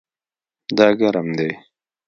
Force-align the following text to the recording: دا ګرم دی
دا 0.77 0.87
ګرم 0.99 1.27
دی 1.37 1.49